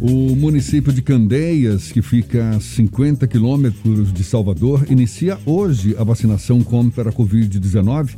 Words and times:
O 0.00 0.36
município 0.36 0.92
de 0.92 1.00
Candeias, 1.00 1.90
que 1.90 2.02
fica 2.02 2.50
a 2.50 2.60
50 2.60 3.26
quilômetros 3.26 4.12
de 4.12 4.22
Salvador, 4.22 4.84
inicia 4.90 5.38
hoje 5.46 5.96
a 5.98 6.04
vacinação 6.04 6.62
contra 6.62 7.08
a 7.08 7.12
Covid-19. 7.12 8.10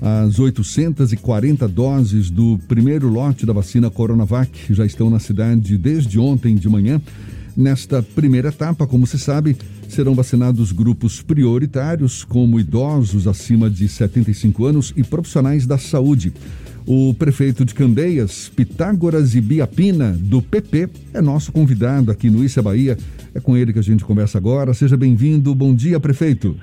As 0.00 0.38
840 0.38 1.66
doses 1.66 2.30
do 2.30 2.60
primeiro 2.68 3.08
lote 3.08 3.44
da 3.44 3.52
vacina 3.52 3.90
Coronavac 3.90 4.72
já 4.72 4.86
estão 4.86 5.10
na 5.10 5.18
cidade 5.18 5.76
desde 5.76 6.16
ontem 6.16 6.54
de 6.54 6.68
manhã. 6.68 7.02
Nesta 7.56 8.02
primeira 8.02 8.50
etapa, 8.50 8.86
como 8.86 9.04
se 9.04 9.18
sabe, 9.18 9.56
serão 9.88 10.14
vacinados 10.14 10.70
grupos 10.70 11.22
prioritários, 11.22 12.22
como 12.22 12.60
idosos 12.60 13.26
acima 13.26 13.68
de 13.68 13.88
75 13.88 14.64
anos 14.64 14.92
e 14.96 15.02
profissionais 15.02 15.66
da 15.66 15.76
saúde. 15.76 16.32
O 16.88 17.12
prefeito 17.14 17.64
de 17.64 17.74
Candeias, 17.74 18.48
Pitágoras 18.48 19.34
e 19.34 19.40
Biapina, 19.40 20.12
do 20.12 20.40
PP, 20.40 20.88
é 21.12 21.20
nosso 21.20 21.50
convidado 21.50 22.12
aqui 22.12 22.30
no 22.30 22.44
Issa 22.44 22.62
Bahia. 22.62 22.96
É 23.34 23.40
com 23.40 23.56
ele 23.56 23.72
que 23.72 23.80
a 23.80 23.82
gente 23.82 24.04
conversa 24.04 24.38
agora. 24.38 24.72
Seja 24.72 24.96
bem-vindo. 24.96 25.52
Bom 25.52 25.74
dia, 25.74 25.98
prefeito. 25.98 26.56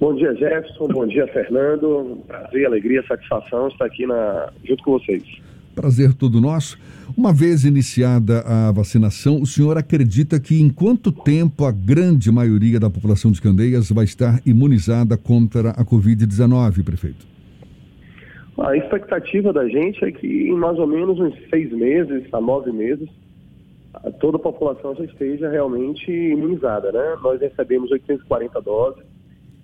Bom 0.00 0.12
dia, 0.16 0.34
Jefferson. 0.34 0.88
Bom 0.88 1.06
dia, 1.06 1.28
Fernando. 1.28 2.18
Prazer, 2.26 2.66
alegria, 2.66 3.04
satisfação 3.06 3.68
estar 3.68 3.84
aqui 3.84 4.04
na... 4.06 4.50
junto 4.64 4.82
com 4.82 4.98
vocês. 4.98 5.22
Prazer 5.72 6.12
todo 6.12 6.40
nosso. 6.40 6.76
Uma 7.16 7.32
vez 7.32 7.64
iniciada 7.64 8.40
a 8.40 8.72
vacinação, 8.72 9.40
o 9.40 9.46
senhor 9.46 9.78
acredita 9.78 10.40
que 10.40 10.60
em 10.60 10.68
quanto 10.68 11.12
tempo 11.12 11.64
a 11.64 11.70
grande 11.70 12.32
maioria 12.32 12.80
da 12.80 12.90
população 12.90 13.30
de 13.30 13.40
Candeias 13.40 13.88
vai 13.92 14.04
estar 14.04 14.40
imunizada 14.44 15.16
contra 15.16 15.70
a 15.70 15.84
Covid-19, 15.84 16.82
prefeito? 16.82 17.37
A 18.58 18.76
expectativa 18.76 19.52
da 19.52 19.68
gente 19.68 20.04
é 20.04 20.10
que 20.10 20.26
em 20.26 20.56
mais 20.56 20.78
ou 20.78 20.86
menos 20.86 21.20
uns 21.20 21.34
seis 21.48 21.70
meses 21.70 22.24
a 22.32 22.40
nove 22.40 22.72
meses, 22.72 23.08
toda 24.20 24.36
a 24.36 24.40
população 24.40 24.94
já 24.96 25.04
esteja 25.04 25.48
realmente 25.48 26.10
imunizada, 26.10 26.90
né? 26.90 27.16
Nós 27.22 27.40
recebemos 27.40 27.90
840 27.90 28.60
doses, 28.60 29.04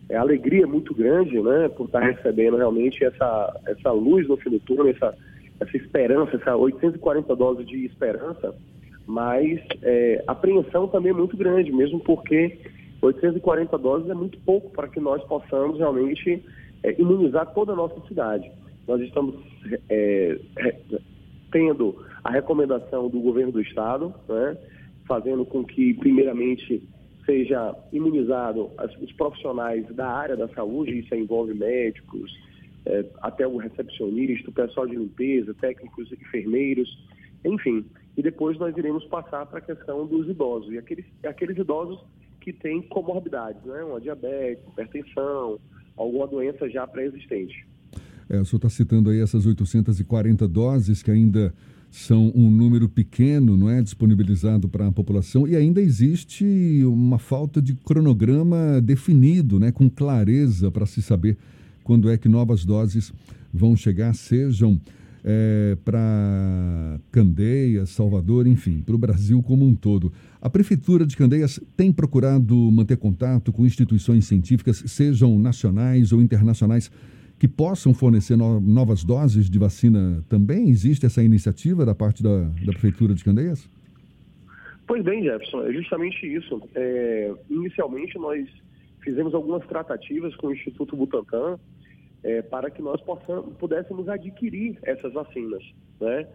é 0.08 0.16
alegria 0.16 0.66
muito 0.66 0.94
grande, 0.94 1.40
né, 1.40 1.68
por 1.68 1.86
estar 1.86 2.00
recebendo 2.00 2.56
realmente 2.56 3.02
essa, 3.04 3.60
essa 3.66 3.90
luz 3.90 4.28
no 4.28 4.36
fim 4.36 4.50
do 4.50 4.60
túnel, 4.60 4.88
essa, 4.88 5.14
essa 5.60 5.76
esperança, 5.76 6.36
essa 6.36 6.54
840 6.54 7.34
doses 7.34 7.66
de 7.66 7.86
esperança, 7.86 8.54
mas 9.06 9.60
é, 9.82 10.22
apreensão 10.26 10.86
também 10.88 11.10
é 11.10 11.14
muito 11.14 11.36
grande, 11.36 11.72
mesmo 11.72 12.00
porque 12.00 12.58
840 13.00 13.76
doses 13.78 14.10
é 14.10 14.14
muito 14.14 14.38
pouco 14.40 14.70
para 14.70 14.88
que 14.88 15.00
nós 15.00 15.22
possamos 15.24 15.78
realmente 15.78 16.44
é, 16.82 17.00
imunizar 17.00 17.52
toda 17.54 17.72
a 17.72 17.76
nossa 17.76 17.98
cidade. 18.06 18.50
Nós 18.86 19.00
estamos 19.00 19.36
é, 19.88 20.38
tendo 21.50 22.04
a 22.22 22.30
recomendação 22.30 23.08
do 23.08 23.20
governo 23.20 23.52
do 23.52 23.60
estado, 23.60 24.14
né, 24.28 24.56
fazendo 25.06 25.44
com 25.44 25.64
que, 25.64 25.94
primeiramente, 25.94 26.82
seja 27.24 27.74
imunizado 27.92 28.70
os 29.00 29.12
profissionais 29.12 29.86
da 29.94 30.08
área 30.08 30.36
da 30.36 30.48
saúde, 30.48 30.98
isso 30.98 31.14
envolve 31.14 31.54
médicos, 31.54 32.30
é, 32.86 33.04
até 33.22 33.46
o 33.46 33.56
recepcionista, 33.56 34.50
o 34.50 34.52
pessoal 34.52 34.86
de 34.86 34.96
limpeza, 34.96 35.54
técnicos, 35.54 36.12
enfermeiros, 36.12 36.88
enfim. 37.44 37.84
E 38.16 38.22
depois 38.22 38.58
nós 38.58 38.76
iremos 38.76 39.04
passar 39.06 39.46
para 39.46 39.58
a 39.58 39.62
questão 39.62 40.06
dos 40.06 40.28
idosos, 40.28 40.72
e 40.72 40.78
aqueles, 40.78 41.06
aqueles 41.24 41.56
idosos 41.56 42.04
que 42.40 42.52
têm 42.52 42.82
comorbidades, 42.82 43.62
né, 43.64 43.82
uma 43.84 44.00
diabetes, 44.00 44.66
hipertensão, 44.68 45.58
alguma 45.96 46.26
doença 46.26 46.68
já 46.68 46.86
pré-existente. 46.86 47.66
É, 48.28 48.40
o 48.40 48.44
senhor 48.44 48.58
está 48.58 48.68
citando 48.68 49.10
aí 49.10 49.20
essas 49.20 49.46
840 49.46 50.46
doses 50.48 51.02
que 51.02 51.10
ainda 51.10 51.52
são 51.90 52.32
um 52.34 52.50
número 52.50 52.88
pequeno, 52.88 53.56
não 53.56 53.70
é, 53.70 53.80
disponibilizado 53.80 54.68
para 54.68 54.88
a 54.88 54.92
população 54.92 55.46
e 55.46 55.54
ainda 55.54 55.80
existe 55.80 56.44
uma 56.84 57.20
falta 57.20 57.62
de 57.62 57.72
cronograma 57.74 58.80
definido, 58.82 59.60
né, 59.60 59.70
com 59.70 59.88
clareza 59.88 60.72
para 60.72 60.86
se 60.86 61.00
saber 61.00 61.38
quando 61.84 62.10
é 62.10 62.18
que 62.18 62.28
novas 62.28 62.64
doses 62.64 63.12
vão 63.52 63.76
chegar, 63.76 64.12
sejam 64.14 64.80
é, 65.24 65.76
para 65.84 67.00
Candeias, 67.10 67.90
Salvador, 67.90 68.46
enfim, 68.46 68.82
para 68.84 68.94
o 68.94 68.98
Brasil 68.98 69.42
como 69.42 69.64
um 69.64 69.74
todo. 69.74 70.12
A 70.40 70.50
Prefeitura 70.50 71.06
de 71.06 71.16
Candeias 71.16 71.58
tem 71.76 71.92
procurado 71.92 72.54
manter 72.70 72.96
contato 72.96 73.52
com 73.52 73.64
instituições 73.64 74.26
científicas, 74.26 74.82
sejam 74.86 75.38
nacionais 75.38 76.12
ou 76.12 76.20
internacionais, 76.20 76.90
que 77.44 77.48
possam 77.48 77.92
fornecer 77.92 78.38
no, 78.38 78.58
novas 78.58 79.04
doses 79.04 79.50
de 79.50 79.58
vacina 79.58 80.24
também? 80.30 80.70
Existe 80.70 81.04
essa 81.04 81.22
iniciativa 81.22 81.84
da 81.84 81.94
parte 81.94 82.22
da, 82.22 82.44
da 82.64 82.72
Prefeitura 82.72 83.12
de 83.12 83.22
Candeias? 83.22 83.68
Pois 84.86 85.04
bem, 85.04 85.22
Jefferson, 85.22 85.66
é 85.66 85.72
justamente 85.74 86.26
isso. 86.26 86.62
É, 86.74 87.34
inicialmente, 87.50 88.16
nós 88.16 88.48
fizemos 89.02 89.34
algumas 89.34 89.62
tratativas 89.66 90.34
com 90.36 90.46
o 90.46 90.52
Instituto 90.54 90.96
Butantan 90.96 91.58
é, 92.22 92.40
para 92.40 92.70
que 92.70 92.80
nós 92.80 92.98
possamos, 93.02 93.54
pudéssemos 93.58 94.08
adquirir 94.08 94.78
essas 94.82 95.12
vacinas. 95.12 95.62
Né? 96.00 96.26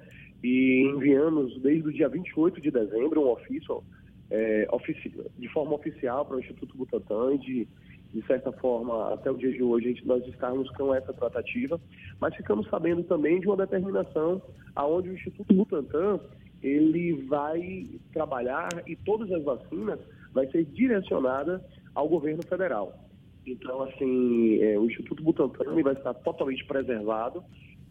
E 0.44 0.91
enviamos, 0.94 1.59
desde 1.59 1.88
o 1.88 1.91
dia 1.91 2.08
28 2.08 2.62
de 2.62 2.70
dezembro, 2.70 3.22
um 3.22 3.31
ofício 3.31 3.84
é, 4.30 4.68
ofici 4.72 5.12
de 5.40 5.47
forma 5.50 5.74
oficial 5.74 6.24
para 6.24 6.38
o 6.38 6.40
Instituto 6.40 6.78
Butantan 6.78 7.36
de 7.40 7.68
de 8.14 8.25
certa 8.25 8.52
forma, 8.53 9.14
até 9.14 9.30
o 9.30 9.38
dia 9.38 9.52
de 9.52 9.62
hoje, 9.62 10.02
nós 10.03 10.25
estarmos 10.28 10.70
com 10.72 10.94
essa 10.94 11.14
tratativa, 11.14 11.80
mas 12.20 12.36
ficamos 12.36 12.68
sabendo 12.68 13.03
também 13.03 13.40
de 13.40 13.47
uma 13.47 13.58
determinação 13.58 14.42
aonde 14.75 15.09
o 15.09 15.14
Instituto 15.14 15.53
Butantan 15.53 16.20
ele 16.62 17.14
vai 17.28 17.88
trabalhar 18.12 18.70
e 18.88 18.96
todas 18.96 19.31
as 19.31 19.44
vacinas 19.44 20.00
vai 20.34 20.47
ser 20.47 20.66
direcionada 20.66 21.64
ao 21.94 22.08
governo 22.09 22.44
federal. 22.44 22.94
Então, 23.46 23.84
assim, 23.84 24.62
é, 24.62 24.78
o 24.78 24.86
Instituto 24.86 25.24
Butantan 25.24 25.81
vai 25.81 25.94
estar 25.94 26.14
totalmente 26.16 26.66
preservado 26.66 27.44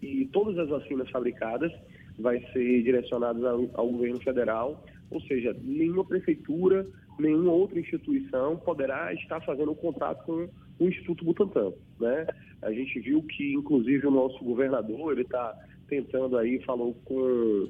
e 0.03 0.27
todas 0.27 0.59
as 0.59 0.69
vacinas 0.69 1.09
fabricadas 1.11 1.73
vai 2.19 2.41
ser 2.53 2.83
direcionadas 2.83 3.45
ao, 3.45 3.69
ao 3.75 3.89
governo 3.89 4.21
federal, 4.21 4.85
ou 5.11 5.21
seja, 5.23 5.57
nenhuma 5.63 6.05
prefeitura 6.05 6.87
nenhuma 7.19 7.53
outra 7.53 7.79
instituição 7.79 8.57
poderá 8.57 9.13
estar 9.13 9.41
fazendo 9.41 9.75
contato 9.75 10.25
com 10.25 10.49
o 10.79 10.89
Instituto 10.89 11.25
Butantan, 11.25 11.73
né? 12.01 12.27
A 12.63 12.73
gente 12.73 13.01
viu 13.01 13.23
que, 13.23 13.55
inclusive, 13.55 14.07
o 14.07 14.11
nosso 14.11 14.43
governador, 14.45 15.13
ele 15.13 15.23
está 15.23 15.55
tentando 15.89 16.37
aí, 16.37 16.63
falou 16.65 16.95
com, 17.05 17.69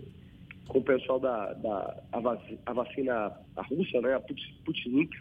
com 0.69 0.78
o 0.78 0.82
pessoal 0.82 1.19
da, 1.19 1.53
da 1.54 2.03
a, 2.12 2.20
vacina, 2.20 2.59
a 2.66 2.72
vacina 2.72 3.32
a 3.56 3.62
russa, 3.62 4.00
né? 4.00 4.14
A 4.14 4.22
Sputnik. 4.32 5.16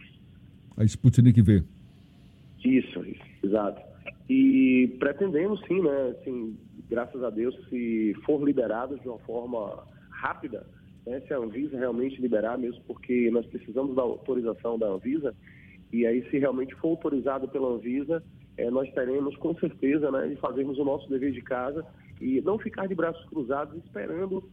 A 0.77 0.83
Sputnik 0.83 1.41
V. 1.41 1.63
Isso, 2.63 3.05
isso, 3.05 3.23
exato. 3.43 3.81
E 4.29 4.95
pretendemos 4.99 5.61
sim, 5.67 5.81
né? 5.81 6.15
Assim, 6.19 6.57
graças 6.89 7.23
a 7.23 7.29
Deus, 7.29 7.55
se 7.69 8.13
for 8.25 8.43
liberado 8.43 8.99
de 8.99 9.07
uma 9.07 9.19
forma 9.19 9.83
rápida, 10.09 10.65
né, 11.07 11.21
se 11.21 11.33
a 11.33 11.37
Anvisa 11.37 11.77
realmente 11.77 12.21
liberar, 12.21 12.57
mesmo 12.57 12.81
porque 12.85 13.31
nós 13.31 13.45
precisamos 13.45 13.95
da 13.95 14.01
autorização 14.01 14.77
da 14.77 14.87
Anvisa, 14.87 15.33
e 15.91 16.05
aí 16.05 16.29
se 16.29 16.37
realmente 16.37 16.75
for 16.75 16.89
autorizado 16.89 17.47
pela 17.47 17.69
Anvisa, 17.69 18.21
é, 18.57 18.69
nós 18.69 18.91
teremos 18.93 19.35
com 19.37 19.55
certeza 19.55 20.11
né, 20.11 20.27
de 20.27 20.35
fazermos 20.35 20.77
o 20.77 20.83
nosso 20.83 21.07
dever 21.09 21.31
de 21.31 21.41
casa 21.41 21.85
e 22.19 22.41
não 22.41 22.59
ficar 22.59 22.87
de 22.87 22.95
braços 22.95 23.23
cruzados 23.29 23.81
esperando 23.85 24.43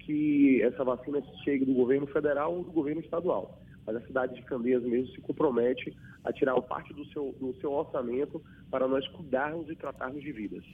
que 0.00 0.60
essa 0.62 0.84
vacina 0.84 1.22
chegue 1.44 1.64
do 1.64 1.72
governo 1.72 2.06
federal 2.08 2.56
ou 2.56 2.64
do 2.64 2.72
governo 2.72 3.00
estadual. 3.00 3.58
Mas 3.86 3.96
a 3.96 4.00
cidade 4.02 4.34
de 4.34 4.42
Candeias 4.42 4.82
mesmo 4.82 5.14
se 5.14 5.20
compromete 5.20 5.96
a 6.24 6.32
tirar 6.32 6.60
parte 6.62 6.92
do 6.92 7.04
seu, 7.06 7.34
do 7.40 7.54
seu 7.60 7.72
orçamento 7.72 8.42
para 8.70 8.86
nós 8.86 9.06
cuidarmos 9.08 9.68
e 9.70 9.76
tratarmos 9.76 10.22
de 10.22 10.30
vidas. 10.30 10.64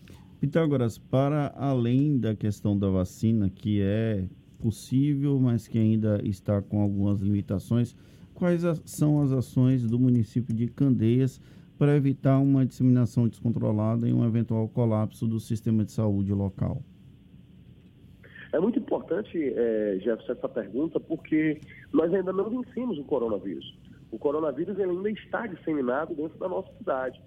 Pitágoras, 0.40 0.98
para 0.98 1.52
além 1.56 2.18
da 2.18 2.34
questão 2.34 2.76
da 2.76 2.88
vacina, 2.88 3.48
que 3.48 3.80
é 3.82 4.24
possível, 4.58 5.38
mas 5.38 5.66
que 5.66 5.78
ainda 5.78 6.20
está 6.24 6.60
com 6.60 6.80
algumas 6.80 7.20
limitações. 7.20 7.96
Quais 8.34 8.62
são 8.84 9.20
as 9.22 9.32
ações 9.32 9.84
do 9.88 9.98
município 9.98 10.54
de 10.54 10.68
Candeias 10.68 11.40
para 11.78 11.96
evitar 11.96 12.38
uma 12.38 12.66
disseminação 12.66 13.28
descontrolada 13.28 14.08
e 14.08 14.12
um 14.12 14.24
eventual 14.24 14.68
colapso 14.68 15.26
do 15.26 15.38
sistema 15.38 15.84
de 15.84 15.92
saúde 15.92 16.32
local? 16.32 16.82
É 18.52 18.58
muito 18.58 18.78
importante, 18.78 19.38
é, 19.38 19.98
Jefferson, 20.00 20.32
essa 20.32 20.48
pergunta, 20.48 20.98
porque 20.98 21.60
nós 21.92 22.12
ainda 22.12 22.32
não 22.32 22.48
vencemos 22.48 22.98
o 22.98 23.04
coronavírus. 23.04 23.76
O 24.10 24.18
coronavírus 24.18 24.78
ainda 24.80 25.10
está 25.10 25.46
disseminado 25.46 26.14
dentro 26.14 26.38
da 26.38 26.48
nossa 26.48 26.72
cidade. 26.78 27.20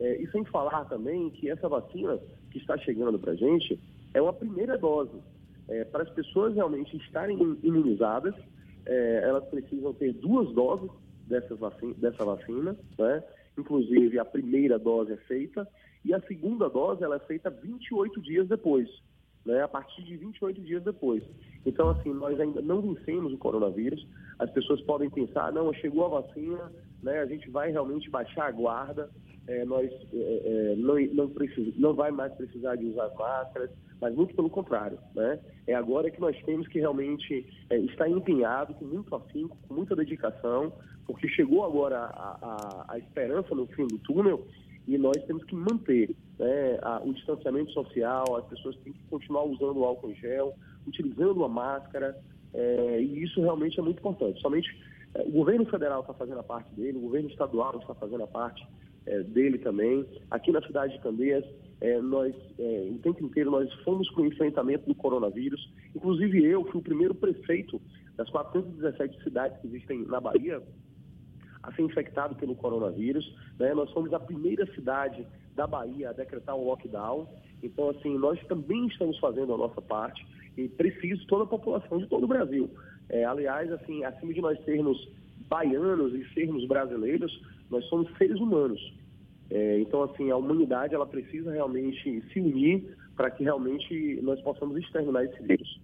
É, 0.00 0.22
e 0.22 0.30
sem 0.30 0.44
falar 0.44 0.84
também 0.84 1.30
que 1.30 1.50
essa 1.50 1.68
vacina 1.68 2.18
que 2.50 2.58
está 2.58 2.78
chegando 2.78 3.18
para 3.18 3.32
a 3.32 3.34
gente 3.34 3.78
é 4.14 4.22
uma 4.22 4.32
primeira 4.32 4.78
dose 4.78 5.18
é, 5.68 5.84
para 5.84 6.02
as 6.02 6.10
pessoas 6.10 6.54
realmente 6.54 6.96
estarem 6.96 7.38
imunizadas, 7.62 8.34
é, 8.86 9.20
elas 9.24 9.44
precisam 9.48 9.92
ter 9.92 10.12
duas 10.14 10.52
doses 10.54 10.90
vacina, 11.58 11.94
dessa 11.98 12.24
vacina, 12.24 12.76
né? 12.98 13.22
inclusive 13.56 14.18
a 14.18 14.24
primeira 14.24 14.78
dose 14.78 15.12
é 15.12 15.16
feita 15.16 15.68
e 16.04 16.14
a 16.14 16.20
segunda 16.22 16.68
dose 16.68 17.04
ela 17.04 17.16
é 17.16 17.20
feita 17.20 17.50
28 17.50 18.20
dias 18.22 18.48
depois. 18.48 18.88
né, 19.44 19.62
a 19.62 19.68
partir 19.68 20.02
de 20.02 20.16
28 20.16 20.60
dias 20.60 20.82
depois. 20.82 21.22
Então, 21.64 21.88
assim, 21.88 22.12
nós 22.12 22.38
ainda 22.38 22.60
não 22.60 22.82
vencemos 22.82 23.32
o 23.32 23.38
coronavírus. 23.38 24.06
As 24.38 24.50
pessoas 24.50 24.80
podem 24.82 25.08
pensar, 25.08 25.52
não, 25.52 25.72
chegou 25.72 26.04
a 26.04 26.20
vacina, 26.20 26.70
né, 27.02 27.20
a 27.20 27.26
gente 27.26 27.48
vai 27.48 27.70
realmente 27.70 28.10
baixar 28.10 28.48
a 28.48 28.50
guarda, 28.50 29.08
é, 29.46 29.64
nós 29.64 29.90
é, 30.12 30.72
é, 30.72 30.76
não, 30.76 31.00
não, 31.14 31.28
precisa, 31.30 31.72
não 31.76 31.94
vai 31.94 32.10
mais 32.10 32.32
precisar 32.34 32.76
de 32.76 32.84
usar 32.86 33.10
máscaras, 33.14 33.70
mas 34.00 34.14
muito 34.14 34.34
pelo 34.34 34.50
contrário. 34.50 34.98
Né? 35.14 35.38
É 35.66 35.74
agora 35.74 36.10
que 36.10 36.20
nós 36.20 36.36
temos 36.44 36.66
que 36.68 36.78
realmente 36.78 37.46
é, 37.70 37.78
estar 37.78 38.08
empenhado, 38.08 38.74
com 38.74 38.84
muito 38.84 39.14
afinco, 39.14 39.56
com 39.66 39.74
muita 39.74 39.96
dedicação, 39.96 40.72
porque 41.06 41.28
chegou 41.28 41.64
agora 41.64 41.98
a, 41.98 42.38
a, 42.42 42.84
a 42.94 42.98
esperança 42.98 43.54
no 43.54 43.66
fim 43.66 43.86
do 43.86 43.98
túnel 43.98 44.46
e 44.86 44.96
nós 44.96 45.22
temos 45.24 45.44
que 45.44 45.54
manter 45.54 46.14
né, 46.38 46.78
a, 46.82 47.00
o 47.04 47.12
distanciamento 47.12 47.70
social, 47.72 48.24
as 48.36 48.46
pessoas 48.46 48.76
têm 48.78 48.92
que 48.92 49.04
continuar 49.10 49.44
usando 49.44 49.78
o 49.78 49.84
álcool 49.84 50.10
em 50.10 50.14
gel, 50.14 50.54
utilizando 50.86 51.44
a 51.44 51.48
máscara, 51.48 52.16
é, 52.54 53.00
e 53.00 53.22
isso 53.22 53.40
realmente 53.40 53.78
é 53.78 53.82
muito 53.82 53.98
importante. 53.98 54.40
Somente 54.40 54.68
é, 55.14 55.22
o 55.22 55.30
governo 55.30 55.66
federal 55.66 56.00
está 56.00 56.14
fazendo 56.14 56.40
a 56.40 56.42
parte 56.42 56.72
dele, 56.74 56.98
o 56.98 57.02
governo 57.02 57.28
estadual 57.28 57.78
está 57.78 57.94
fazendo 57.94 58.24
a 58.24 58.26
parte 58.26 58.66
é, 59.08 59.22
dele 59.22 59.58
também. 59.58 60.06
Aqui 60.30 60.52
na 60.52 60.62
cidade 60.62 60.92
de 60.92 61.00
Candeias, 61.00 61.44
é, 61.80 62.00
nós, 62.00 62.34
é, 62.58 62.88
o 62.90 62.98
tempo 62.98 63.24
inteiro, 63.24 63.50
nós 63.50 63.72
fomos 63.84 64.08
com 64.10 64.22
o 64.22 64.26
enfrentamento 64.26 64.86
do 64.86 64.94
coronavírus. 64.94 65.72
Inclusive 65.94 66.44
eu 66.44 66.64
fui 66.66 66.80
o 66.80 66.84
primeiro 66.84 67.14
prefeito 67.14 67.80
das 68.16 68.28
417 68.30 69.22
cidades 69.22 69.58
que 69.60 69.66
existem 69.66 70.04
na 70.06 70.20
Bahia 70.20 70.62
a 71.62 71.72
ser 71.72 71.82
infectado 71.82 72.34
pelo 72.36 72.54
coronavírus. 72.54 73.24
Né? 73.58 73.74
Nós 73.74 73.90
fomos 73.92 74.12
a 74.12 74.20
primeira 74.20 74.66
cidade 74.74 75.26
da 75.54 75.66
Bahia 75.66 76.10
a 76.10 76.12
decretar 76.12 76.56
um 76.56 76.64
lockdown. 76.64 77.26
Então, 77.62 77.90
assim, 77.90 78.16
nós 78.18 78.38
também 78.46 78.86
estamos 78.86 79.18
fazendo 79.18 79.54
a 79.54 79.58
nossa 79.58 79.80
parte 79.80 80.24
e 80.56 80.68
preciso 80.68 81.26
toda 81.26 81.44
a 81.44 81.46
população 81.46 81.98
de 81.98 82.06
todo 82.06 82.24
o 82.24 82.28
Brasil. 82.28 82.70
É, 83.08 83.24
aliás, 83.24 83.70
assim, 83.72 84.04
acima 84.04 84.32
de 84.32 84.40
nós 84.40 84.62
sermos 84.64 85.08
baianos 85.48 86.14
e 86.14 86.24
sermos 86.34 86.66
brasileiros, 86.66 87.32
nós 87.70 87.84
somos 87.86 88.10
seres 88.16 88.40
humanos. 88.40 88.80
É, 89.50 89.80
então, 89.80 90.02
assim, 90.02 90.30
a 90.30 90.36
humanidade 90.36 90.94
ela 90.94 91.06
precisa 91.06 91.50
realmente 91.52 92.22
se 92.32 92.40
unir 92.40 92.96
para 93.16 93.30
que 93.30 93.42
realmente 93.42 94.20
nós 94.22 94.40
possamos 94.42 94.76
exterminar 94.76 95.24
esse 95.24 95.42
vírus. 95.42 95.80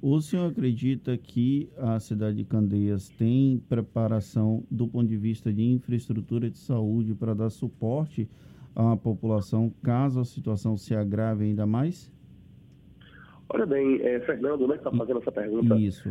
O 0.00 0.20
senhor 0.20 0.50
acredita 0.50 1.16
que 1.16 1.68
a 1.76 2.00
cidade 2.00 2.38
de 2.38 2.44
Candeias 2.44 3.08
tem 3.08 3.62
preparação 3.68 4.64
do 4.68 4.88
ponto 4.88 5.06
de 5.06 5.16
vista 5.16 5.52
de 5.52 5.62
infraestrutura 5.62 6.50
de 6.50 6.58
saúde 6.58 7.14
para 7.14 7.34
dar 7.34 7.50
suporte 7.50 8.28
à 8.74 8.96
população 8.96 9.72
caso 9.82 10.18
a 10.18 10.24
situação 10.24 10.76
se 10.76 10.94
agrave 10.94 11.44
ainda 11.44 11.66
mais? 11.66 12.10
Olha 13.48 13.66
bem, 13.66 14.00
é, 14.02 14.18
Fernando, 14.20 14.66
né, 14.66 14.74
que 14.74 14.80
está 14.80 14.90
fazendo 14.90 15.20
essa 15.20 15.30
pergunta. 15.30 15.76
Isso. 15.76 16.08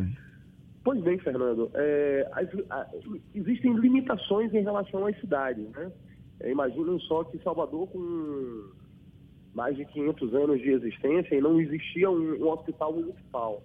Pois 0.84 1.00
bem, 1.00 1.18
Fernando, 1.18 1.70
é, 1.74 2.28
as, 2.32 2.48
a, 2.70 2.88
existem 3.34 3.74
limitações 3.74 4.52
em 4.52 4.62
relação 4.62 5.06
às 5.06 5.18
cidades, 5.20 5.68
né? 5.70 5.92
É, 6.40 6.50
imaginem 6.50 6.98
só 7.00 7.22
que 7.22 7.38
Salvador, 7.38 7.86
com 7.88 8.70
mais 9.54 9.76
de 9.76 9.84
500 9.84 10.34
anos 10.34 10.60
de 10.60 10.70
existência, 10.70 11.36
e 11.36 11.40
não 11.40 11.60
existia 11.60 12.10
um, 12.10 12.42
um 12.42 12.48
hospital 12.48 12.92
municipal. 12.94 13.62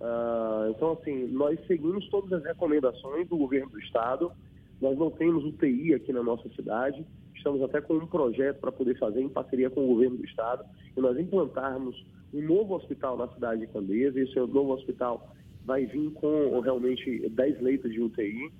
Uh, 0.00 0.70
então, 0.70 0.92
assim, 0.92 1.26
nós 1.28 1.58
seguimos 1.66 2.06
todas 2.10 2.32
as 2.32 2.44
recomendações 2.44 3.26
do 3.28 3.36
governo 3.36 3.70
do 3.70 3.80
estado. 3.80 4.30
Nós 4.80 4.96
não 4.96 5.10
temos 5.10 5.44
UTI 5.44 5.94
aqui 5.94 6.12
na 6.12 6.22
nossa 6.22 6.48
cidade. 6.50 7.04
Estamos 7.34 7.62
até 7.62 7.80
com 7.80 7.94
um 7.94 8.06
projeto 8.06 8.60
para 8.60 8.70
poder 8.70 8.98
fazer 8.98 9.22
em 9.22 9.28
parceria 9.28 9.70
com 9.70 9.84
o 9.84 9.88
governo 9.88 10.18
do 10.18 10.24
estado 10.24 10.64
e 10.96 11.00
nós 11.00 11.18
implantarmos 11.18 11.96
um 12.32 12.42
novo 12.42 12.74
hospital 12.74 13.16
na 13.16 13.28
cidade 13.28 13.62
de 13.62 13.66
Candeias. 13.68 14.14
Esse 14.14 14.36
novo 14.38 14.74
hospital 14.74 15.32
vai 15.66 15.84
vir 15.84 16.10
com 16.12 16.60
realmente 16.60 17.28
10 17.28 17.60
leitos 17.60 17.92
de 17.92 18.00
UTI. 18.00 18.50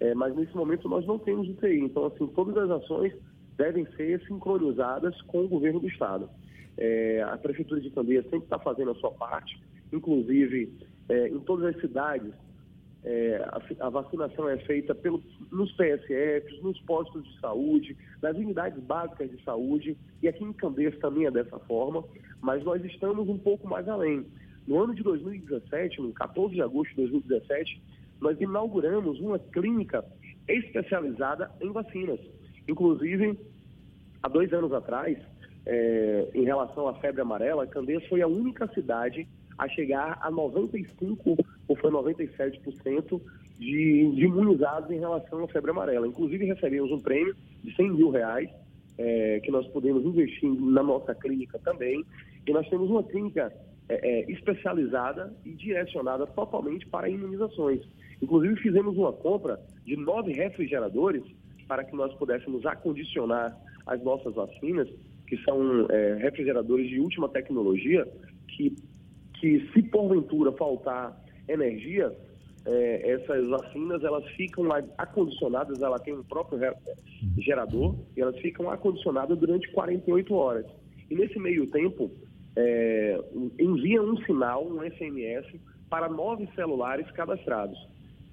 É, 0.00 0.14
mas 0.14 0.34
nesse 0.34 0.54
momento 0.56 0.88
nós 0.88 1.06
não 1.06 1.18
temos 1.18 1.48
UTI. 1.48 1.80
Então, 1.80 2.06
assim, 2.06 2.26
todas 2.28 2.56
as 2.56 2.82
ações 2.82 3.12
devem 3.56 3.86
ser 3.96 4.20
sincronizadas 4.26 5.20
com 5.22 5.44
o 5.44 5.48
governo 5.48 5.80
do 5.80 5.88
estado. 5.88 6.28
É, 6.76 7.22
a 7.22 7.38
prefeitura 7.38 7.80
de 7.80 7.90
Candeias 7.90 8.24
sempre 8.24 8.44
está 8.44 8.58
fazendo 8.58 8.90
a 8.90 8.94
sua 8.96 9.12
parte 9.12 9.58
inclusive 9.92 10.72
é, 11.08 11.28
em 11.28 11.38
todas 11.40 11.74
as 11.74 11.80
cidades, 11.80 12.32
é, 13.04 13.36
a, 13.36 13.86
a, 13.86 13.90
vacinação 13.90 14.48
é 14.48 14.58
feita 14.58 14.94
pelo, 14.94 15.22
nos 15.52 15.70
PSFs, 15.72 16.60
nos 16.62 16.80
postos 16.80 17.24
de 17.24 17.40
saúde, 17.40 17.96
nas 18.20 18.36
unidades 18.36 18.82
básicas 18.82 19.30
de 19.30 19.42
saúde, 19.44 19.96
e 20.22 20.28
aqui 20.28 20.42
em 20.42 20.52
Candeias 20.52 20.98
também 20.98 21.26
é 21.26 21.30
dessa 21.30 21.58
forma, 21.60 22.04
mas 22.40 22.64
nós 22.64 22.84
estamos 22.84 23.28
um 23.28 23.38
pouco 23.38 23.68
mais 23.68 23.88
além. 23.88 24.26
No 24.66 24.82
ano 24.82 24.94
de 24.94 25.02
2017, 25.02 26.00
no 26.00 26.12
14 26.12 26.54
de 26.54 26.62
agosto 26.62 26.90
de 26.90 26.96
2017, 26.96 27.80
nós 28.20 28.40
inauguramos 28.40 29.20
uma 29.20 29.38
clínica 29.38 30.04
especializada 30.48 31.50
em 31.60 31.70
vacinas. 31.70 32.20
Inclusive, 32.68 33.38
há 34.22 34.28
dois 34.28 34.52
anos 34.52 34.72
atrás, 34.72 35.18
é, 35.64 36.28
em 36.34 36.44
relação 36.44 36.88
à 36.88 36.94
febre 36.94 37.20
amarela, 37.20 37.66
Candeias 37.66 38.04
foi 38.06 38.22
a 38.22 38.26
única 38.26 38.66
cidade 38.68 39.26
a 39.58 39.68
chegar 39.68 40.18
a 40.20 40.30
95% 40.30 41.44
ou 41.68 41.76
foi 41.76 41.90
97% 41.90 43.20
de, 43.58 44.10
de 44.14 44.24
imunizados 44.24 44.90
em 44.90 44.98
relação 44.98 45.44
à 45.44 45.48
febre 45.48 45.70
amarela. 45.70 46.06
Inclusive 46.06 46.44
recebemos 46.44 46.90
um 46.90 47.00
prêmio 47.00 47.34
de 47.62 47.74
100 47.74 47.90
mil 47.92 48.10
reais 48.10 48.50
é, 48.98 49.40
que 49.40 49.50
nós 49.50 49.66
podemos 49.68 50.04
investir 50.04 50.48
na 50.48 50.82
nossa 50.82 51.14
clínica 51.14 51.58
também. 51.58 52.04
E 52.46 52.52
nós 52.52 52.68
temos 52.68 52.90
uma 52.90 53.02
clínica 53.02 53.52
é, 53.88 53.94
é, 53.94 54.32
especializada 54.32 55.34
e 55.44 55.52
direcionada 55.52 56.26
totalmente 56.26 56.86
para 56.88 57.08
imunizações. 57.08 57.80
Inclusive 58.20 58.56
fizemos 58.56 58.96
uma 58.96 59.12
compra 59.12 59.60
de 59.84 59.96
nove 59.96 60.32
refrigeradores 60.32 61.22
para 61.68 61.84
que 61.84 61.94
nós 61.94 62.12
pudéssemos 62.14 62.64
acondicionar 62.64 63.56
as 63.86 64.02
nossas 64.02 64.34
vacinas, 64.34 64.88
que 65.26 65.36
são 65.42 65.86
é, 65.90 66.14
refrigeradores 66.14 66.88
de 66.88 67.00
última 67.00 67.28
tecnologia, 67.28 68.06
que 68.48 68.74
que 69.40 69.68
se 69.72 69.82
porventura 69.82 70.52
faltar 70.52 71.16
energia, 71.48 72.12
é, 72.64 73.10
essas 73.12 73.46
vacinas 73.48 74.02
elas 74.02 74.24
ficam 74.30 74.66
acondicionadas, 74.98 75.80
ela 75.80 75.98
tem 75.98 76.14
um 76.14 76.24
próprio 76.24 76.58
gerador 77.38 77.94
e 78.16 78.20
elas 78.20 78.36
ficam 78.40 78.68
acondicionadas 78.70 79.38
durante 79.38 79.70
48 79.70 80.34
horas. 80.34 80.66
E 81.08 81.14
nesse 81.14 81.38
meio 81.38 81.66
tempo, 81.70 82.10
sinal, 84.26 84.66
um 84.66 84.80
SMS, 84.82 85.46
para 85.88 86.08
nove 86.08 86.48
celulares 86.54 87.10
cadastrados. 87.12 87.78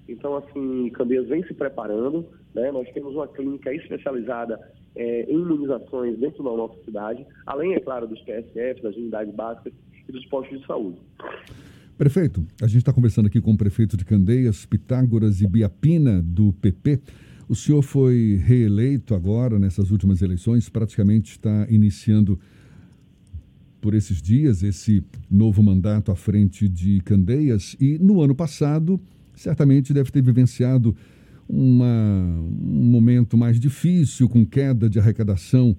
Então, 0.08 0.36
assim, 0.36 0.90
Candeias 0.90 1.28
vem 1.28 1.42
se 1.46 1.54
preparando, 1.54 2.26
né? 2.54 2.70
nós 2.70 2.88
temos 2.92 3.14
uma 3.14 3.26
clínica 3.28 3.72
especializada 3.72 4.60
é, 4.94 5.22
em 5.30 5.40
imunizações 5.40 6.18
dentro 6.18 6.42
da 6.44 6.50
nossa 6.50 6.76
cidade, 6.84 7.26
além, 7.46 7.74
é 7.74 7.80
claro, 7.80 8.06
dos 8.06 8.20
PSF, 8.20 8.82
das 8.82 8.94
unidades 8.96 9.34
básicas, 9.34 9.72
e 10.08 10.12
dos 10.12 10.24
postos 10.26 10.60
de 10.60 10.66
saúde. 10.66 10.98
Prefeito, 11.96 12.44
a 12.60 12.66
gente 12.66 12.78
está 12.78 12.92
conversando 12.92 13.26
aqui 13.26 13.40
com 13.40 13.52
o 13.52 13.56
prefeito 13.56 13.96
de 13.96 14.04
Candeias, 14.04 14.66
Pitágoras 14.66 15.40
e 15.40 15.46
Biapina, 15.46 16.20
do 16.22 16.52
PP. 16.54 17.00
O 17.48 17.54
senhor 17.54 17.82
foi 17.82 18.40
reeleito 18.42 19.14
agora, 19.14 19.58
nessas 19.58 19.90
últimas 19.90 20.20
eleições, 20.20 20.68
praticamente 20.68 21.32
está 21.32 21.66
iniciando 21.70 22.38
por 23.84 23.92
esses 23.92 24.22
dias 24.22 24.62
esse 24.62 25.04
novo 25.30 25.62
mandato 25.62 26.10
à 26.10 26.16
frente 26.16 26.66
de 26.66 27.02
Candeias 27.02 27.76
e 27.78 27.98
no 27.98 28.22
ano 28.22 28.34
passado 28.34 28.98
certamente 29.34 29.92
deve 29.92 30.10
ter 30.10 30.22
vivenciado 30.22 30.96
uma, 31.46 31.84
um 32.50 32.90
momento 32.90 33.36
mais 33.36 33.60
difícil 33.60 34.26
com 34.26 34.46
queda 34.46 34.88
de 34.88 34.98
arrecadação 34.98 35.76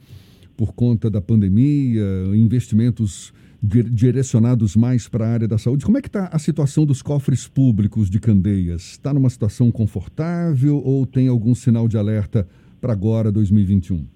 por 0.56 0.72
conta 0.74 1.10
da 1.10 1.20
pandemia, 1.20 2.04
investimentos 2.36 3.34
direcionados 3.64 4.76
mais 4.76 5.08
para 5.08 5.26
a 5.26 5.34
área 5.34 5.48
da 5.48 5.58
saúde. 5.58 5.84
Como 5.84 5.98
é 5.98 6.02
que 6.02 6.08
está 6.08 6.28
a 6.28 6.38
situação 6.38 6.86
dos 6.86 7.02
cofres 7.02 7.48
públicos 7.48 8.08
de 8.08 8.20
Candeias? 8.20 8.92
Está 8.92 9.16
numa 9.16 9.32
situação 9.32 9.72
confortável 9.72 10.78
ou 10.78 11.08
tem 11.08 11.28
algum 11.28 11.56
sinal 11.56 11.88
de 11.88 11.98
alerta 11.98 12.48
para 12.80 12.94
agora, 12.94 13.32
2021? 13.32 14.15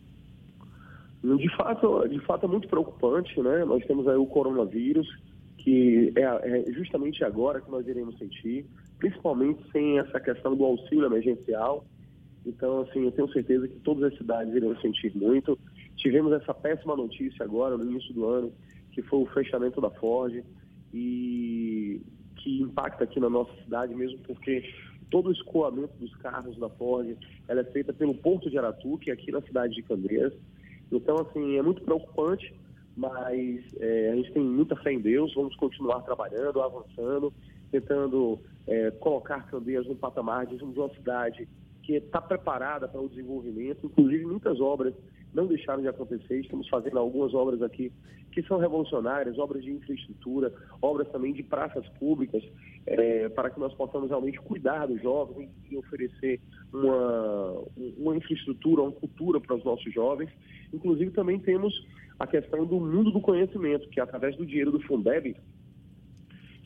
De 1.23 1.55
fato, 1.55 2.07
de 2.07 2.19
fato 2.21 2.45
é 2.45 2.49
muito 2.49 2.67
preocupante, 2.67 3.41
né? 3.41 3.65
Nós 3.65 3.85
temos 3.85 4.07
aí 4.07 4.15
o 4.15 4.25
coronavírus, 4.25 5.07
que 5.57 6.13
é, 6.15 6.21
é 6.23 6.71
justamente 6.71 7.23
agora 7.23 7.59
que 7.59 7.69
nós 7.69 7.85
iremos 7.87 8.17
sentir, 8.17 8.65
principalmente 8.97 9.61
sem 9.71 9.99
essa 9.99 10.19
questão 10.19 10.55
do 10.55 10.63
auxílio 10.63 11.05
emergencial. 11.05 11.85
Então, 12.45 12.81
assim, 12.81 13.03
eu 13.03 13.11
tenho 13.11 13.31
certeza 13.33 13.67
que 13.67 13.75
todas 13.81 14.03
as 14.03 14.17
cidades 14.17 14.53
irão 14.53 14.75
sentir 14.79 15.13
muito. 15.15 15.59
Tivemos 15.97 16.31
essa 16.31 16.53
péssima 16.53 16.95
notícia 16.95 17.43
agora, 17.43 17.77
no 17.77 17.83
início 17.83 18.13
do 18.13 18.25
ano, 18.25 18.53
que 18.91 19.01
foi 19.01 19.19
o 19.19 19.25
fechamento 19.25 19.81
da 19.81 19.89
Ford 19.89 20.41
e 20.93 22.01
que 22.37 22.61
impacta 22.61 23.03
aqui 23.03 23.19
na 23.19 23.29
nossa 23.29 23.53
cidade 23.63 23.93
mesmo 23.93 24.17
porque 24.19 24.63
todo 25.09 25.27
o 25.27 25.31
escoamento 25.31 25.93
dos 25.99 26.15
carros 26.15 26.57
da 26.57 26.69
Ford 26.69 27.17
ela 27.47 27.61
é 27.61 27.65
feita 27.65 27.91
pelo 27.91 28.15
Porto 28.15 28.49
de 28.49 28.57
Aratu, 28.57 28.97
que 28.97 29.09
é 29.09 29.13
aqui 29.13 29.31
na 29.31 29.41
cidade 29.41 29.75
de 29.75 29.83
Candeias. 29.83 30.33
Então, 30.91 31.17
assim, 31.19 31.57
é 31.57 31.61
muito 31.61 31.81
preocupante, 31.83 32.53
mas 32.95 33.61
é, 33.79 34.11
a 34.11 34.15
gente 34.15 34.31
tem 34.33 34.43
muita 34.43 34.75
fé 34.77 34.91
em 34.91 34.99
Deus, 34.99 35.33
vamos 35.33 35.55
continuar 35.55 36.01
trabalhando, 36.01 36.61
avançando, 36.61 37.33
tentando 37.71 38.39
é, 38.67 38.91
colocar 38.91 39.47
Candeias 39.47 39.87
no 39.87 39.95
patamar 39.95 40.45
de 40.45 40.61
uma 40.63 40.89
cidade 40.89 41.47
que 41.83 41.93
está 41.93 42.21
preparada 42.21 42.87
para 42.87 43.01
o 43.01 43.09
desenvolvimento, 43.09 43.85
inclusive 43.85 44.25
muitas 44.25 44.59
obras 44.59 44.93
não 45.33 45.47
deixaram 45.47 45.81
de 45.81 45.87
acontecer, 45.87 46.39
estamos 46.39 46.67
fazendo 46.67 46.97
algumas 46.97 47.33
obras 47.33 47.61
aqui 47.61 47.91
que 48.31 48.43
são 48.43 48.57
revolucionárias, 48.57 49.37
obras 49.37 49.63
de 49.63 49.71
infraestrutura, 49.71 50.53
obras 50.81 51.09
também 51.09 51.33
de 51.33 51.43
praças 51.43 51.87
públicas, 51.99 52.43
é, 52.85 53.29
para 53.29 53.49
que 53.49 53.59
nós 53.59 53.73
possamos 53.73 54.09
realmente 54.09 54.39
cuidar 54.39 54.85
dos 54.85 55.01
jovens 55.01 55.49
e 55.69 55.77
oferecer 55.77 56.39
uma, 56.71 57.63
uma 57.97 58.15
infraestrutura, 58.15 58.83
uma 58.83 58.91
cultura 58.91 59.39
para 59.39 59.55
os 59.55 59.63
nossos 59.63 59.91
jovens. 59.93 60.29
Inclusive 60.73 61.11
também 61.11 61.39
temos 61.39 61.73
a 62.19 62.27
questão 62.27 62.65
do 62.65 62.79
mundo 62.79 63.11
do 63.11 63.21
conhecimento, 63.21 63.89
que 63.89 63.99
através 63.99 64.35
do 64.35 64.45
dinheiro 64.45 64.71
do 64.71 64.81
Fundeb, 64.81 65.35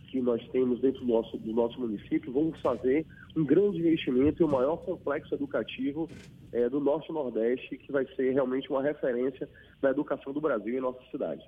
que 0.07 0.21
nós 0.21 0.47
temos 0.49 0.79
dentro 0.79 1.01
do 1.01 1.07
nosso, 1.07 1.37
do 1.37 1.53
nosso 1.53 1.79
município, 1.79 2.31
vamos 2.31 2.59
fazer 2.61 3.05
um 3.35 3.43
grande 3.43 3.79
investimento 3.79 4.41
em 4.41 4.45
o 4.45 4.49
maior 4.49 4.77
complexo 4.77 5.33
educativo 5.33 6.09
é, 6.51 6.69
do 6.69 6.79
Norte 6.79 7.09
e 7.09 7.13
Nordeste, 7.13 7.77
que 7.77 7.91
vai 7.91 8.05
ser 8.15 8.31
realmente 8.31 8.69
uma 8.69 8.81
referência 8.81 9.49
na 9.81 9.89
educação 9.89 10.31
do 10.31 10.41
Brasil 10.41 10.73
em 10.73 10.81
nossa 10.81 10.99
cidade. 11.11 11.43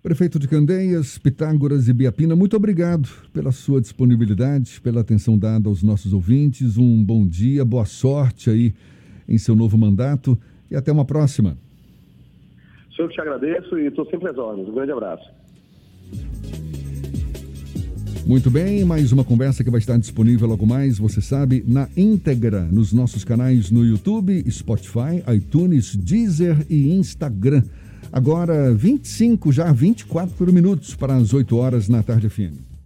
Prefeito 0.00 0.38
de 0.38 0.46
Candeias, 0.46 1.18
Pitágoras 1.18 1.88
e 1.88 1.92
Biapina, 1.92 2.36
muito 2.36 2.56
obrigado 2.56 3.08
pela 3.32 3.50
sua 3.50 3.80
disponibilidade, 3.80 4.80
pela 4.80 5.00
atenção 5.00 5.36
dada 5.36 5.68
aos 5.68 5.82
nossos 5.82 6.12
ouvintes. 6.12 6.78
Um 6.78 7.04
bom 7.04 7.26
dia, 7.26 7.64
boa 7.64 7.84
sorte 7.84 8.48
aí 8.48 8.72
em 9.28 9.36
seu 9.36 9.56
novo 9.56 9.76
mandato 9.76 10.38
e 10.70 10.76
até 10.76 10.92
uma 10.92 11.04
próxima. 11.04 11.58
Sou 12.92 13.04
eu 13.04 13.08
que 13.08 13.14
te 13.14 13.20
agradeço 13.20 13.76
e 13.78 13.86
estou 13.86 14.06
sempre 14.06 14.30
às 14.30 14.38
ordens. 14.38 14.68
Um 14.68 14.74
grande 14.74 14.92
abraço. 14.92 15.28
Muito 18.28 18.50
bem, 18.50 18.84
mais 18.84 19.10
uma 19.10 19.24
conversa 19.24 19.64
que 19.64 19.70
vai 19.70 19.80
estar 19.80 19.98
disponível 19.98 20.46
logo 20.46 20.66
mais, 20.66 20.98
você 20.98 21.18
sabe, 21.18 21.64
na 21.66 21.88
íntegra 21.96 22.68
nos 22.70 22.92
nossos 22.92 23.24
canais 23.24 23.70
no 23.70 23.82
YouTube, 23.82 24.44
Spotify, 24.50 25.24
iTunes, 25.34 25.96
Deezer 25.96 26.66
e 26.68 26.92
Instagram. 26.92 27.62
Agora 28.12 28.70
25, 28.74 29.50
já 29.50 29.72
24 29.72 30.52
minutos 30.52 30.94
para 30.94 31.16
as 31.16 31.32
8 31.32 31.56
horas 31.56 31.88
na 31.88 32.02
tarde 32.02 32.28
FM. 32.28 32.77